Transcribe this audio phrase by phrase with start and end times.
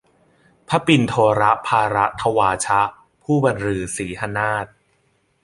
[0.67, 2.81] พระปิณโฑลภารทวาชะ
[3.23, 4.65] ผู้บันลือสีหนาท